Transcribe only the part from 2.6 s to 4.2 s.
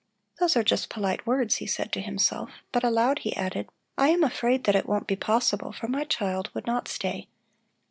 but aloud he added: "I